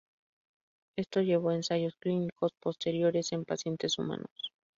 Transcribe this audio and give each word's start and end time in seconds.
Esto 0.97 1.21
llevó 1.21 1.49
a 1.51 1.55
ensayos 1.57 1.95
clínicos 1.99 2.53
posteriores 2.59 3.33
en 3.33 3.45
pacientes 3.45 3.99
humanos. 3.99 4.51